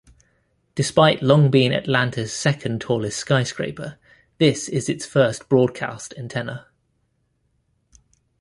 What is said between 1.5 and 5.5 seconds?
being Atlanta's second-tallest skyscraper, this is its first